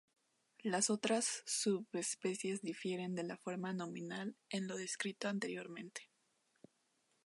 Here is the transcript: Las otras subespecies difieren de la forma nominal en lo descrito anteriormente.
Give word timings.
Las 0.63 0.89
otras 0.89 1.43
subespecies 1.45 2.63
difieren 2.63 3.13
de 3.13 3.21
la 3.23 3.37
forma 3.37 3.71
nominal 3.71 4.35
en 4.49 4.67
lo 4.67 4.75
descrito 4.75 5.27
anteriormente. 5.27 6.09